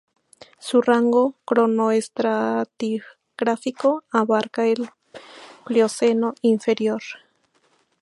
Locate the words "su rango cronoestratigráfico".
0.57-4.03